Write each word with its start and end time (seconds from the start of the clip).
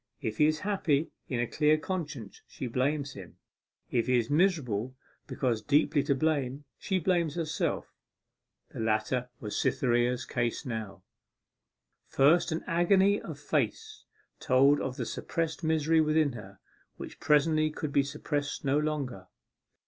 If 0.19 0.39
he 0.39 0.47
is 0.47 0.61
happy 0.61 1.11
in 1.27 1.39
a 1.39 1.45
clear 1.45 1.77
conscience, 1.77 2.41
she 2.47 2.65
blames 2.65 3.13
him; 3.13 3.37
if 3.91 4.07
he 4.07 4.17
is 4.17 4.31
miserable 4.31 4.95
because 5.27 5.61
deeply 5.61 6.01
to 6.05 6.15
blame, 6.15 6.65
she 6.79 6.97
blames 6.97 7.35
herself. 7.35 7.93
The 8.69 8.79
latter 8.79 9.29
was 9.39 9.55
Cytherea's 9.55 10.25
case 10.25 10.65
now. 10.65 11.03
First, 12.07 12.51
an 12.51 12.63
agony 12.65 13.21
of 13.21 13.37
face 13.39 14.03
told 14.39 14.81
of 14.81 14.97
the 14.97 15.05
suppressed 15.05 15.63
misery 15.63 16.01
within 16.01 16.31
her, 16.31 16.57
which 16.95 17.19
presently 17.19 17.69
could 17.69 17.91
be 17.93 18.01
suppressed 18.01 18.65
no 18.65 18.79
longer. 18.79 19.27